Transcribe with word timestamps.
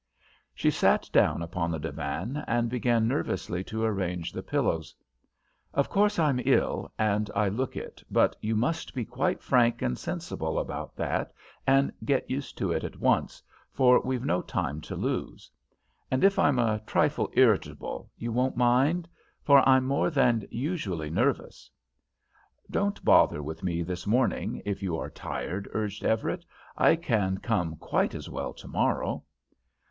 She 0.55 0.71
sat 0.71 1.07
down 1.13 1.43
upon 1.43 1.69
the 1.69 1.77
divan 1.77 2.43
and 2.47 2.71
began 2.71 3.07
nervously 3.07 3.63
to 3.65 3.83
arrange 3.83 4.31
the 4.31 4.41
pillows. 4.41 4.95
"Of 5.75 5.89
course 5.89 6.17
I'm 6.17 6.41
ill, 6.43 6.91
and 6.97 7.29
I 7.35 7.49
look 7.49 7.75
it, 7.77 8.03
but 8.09 8.35
you 8.41 8.55
must 8.55 8.95
be 8.95 9.05
quite 9.05 9.43
frank 9.43 9.83
and 9.83 9.95
sensible 9.95 10.57
about 10.57 10.95
that 10.95 11.31
and 11.67 11.93
get 12.03 12.27
used 12.31 12.57
to 12.57 12.71
it 12.71 12.83
at 12.83 12.97
once, 12.97 13.43
for 13.69 14.01
we've 14.01 14.25
no 14.25 14.41
time 14.41 14.81
to 14.81 14.95
lose. 14.95 15.51
And 16.09 16.23
if 16.23 16.39
I'm 16.39 16.57
a 16.57 16.79
trifle 16.87 17.29
irritable 17.33 18.09
you 18.17 18.31
won't 18.31 18.57
mind? 18.57 19.07
for 19.43 19.61
I'm 19.69 19.85
more 19.85 20.09
than 20.09 20.47
usually 20.49 21.11
nervous." 21.11 21.69
"Don't 22.71 23.05
bother 23.05 23.43
with 23.43 23.61
me 23.61 23.83
this 23.83 24.07
morning, 24.07 24.63
if 24.65 24.81
you 24.81 24.97
are 24.97 25.11
tired," 25.11 25.69
urged 25.73 26.03
Everett. 26.03 26.43
"I 26.75 26.95
can 26.95 27.37
come 27.37 27.75
quite 27.75 28.15
as 28.15 28.27
well 28.31 28.51
tomorrow." 28.51 29.23